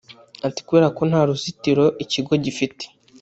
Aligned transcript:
Ati 0.47 0.61
“Kubera 0.67 0.87
ko 0.97 1.01
nta 1.09 1.21
ruzitiro 1.27 1.85
ikigo 2.03 2.33
gifite 2.43 2.83